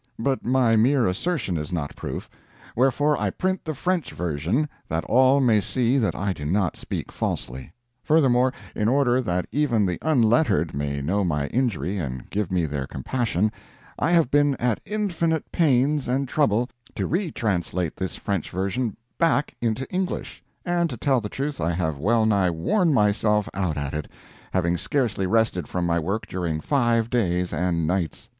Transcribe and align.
But 0.17 0.43
my 0.43 0.75
mere 0.75 1.05
assertion 1.05 1.57
is 1.59 1.71
not 1.71 1.95
proof; 1.95 2.27
wherefore 2.75 3.15
I 3.19 3.29
print 3.29 3.63
the 3.65 3.75
French 3.75 4.13
version, 4.13 4.67
that 4.89 5.03
all 5.03 5.39
may 5.39 5.61
see 5.61 5.99
that 5.99 6.15
I 6.15 6.33
do 6.33 6.43
not 6.43 6.75
speak 6.75 7.11
falsely; 7.11 7.71
furthermore, 8.03 8.51
in 8.75 8.87
order 8.87 9.21
that 9.21 9.45
even 9.51 9.85
the 9.85 9.99
unlettered 10.01 10.73
may 10.73 11.01
know 11.03 11.23
my 11.23 11.45
injury 11.49 11.99
and 11.99 12.27
give 12.31 12.51
me 12.51 12.65
their 12.65 12.87
compassion, 12.87 13.51
I 13.99 14.09
have 14.09 14.31
been 14.31 14.55
at 14.55 14.81
infinite 14.87 15.51
pains 15.51 16.07
and 16.07 16.27
trouble 16.27 16.71
to 16.95 17.07
retranslate 17.07 17.95
this 17.95 18.15
French 18.15 18.49
version 18.49 18.97
back 19.19 19.53
into 19.61 19.87
English; 19.91 20.43
and 20.65 20.89
to 20.89 20.97
tell 20.97 21.21
the 21.21 21.29
truth 21.29 21.61
I 21.61 21.73
have 21.73 21.99
well 21.99 22.25
nigh 22.25 22.49
worn 22.49 22.91
myself 22.91 23.47
out 23.53 23.77
at 23.77 23.93
it, 23.93 24.07
having 24.51 24.77
scarcely 24.77 25.27
rested 25.27 25.67
from 25.67 25.85
my 25.85 25.99
work 25.99 26.25
during 26.25 26.59
five 26.59 27.11
days 27.11 27.53
and 27.53 27.85
nights. 27.85 28.29